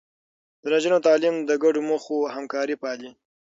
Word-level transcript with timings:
د 0.61 0.63
نجونو 0.73 0.97
تعليم 1.07 1.35
د 1.49 1.51
ګډو 1.63 1.81
موخو 1.89 2.17
همکاري 2.35 2.75
پالي. 2.81 3.09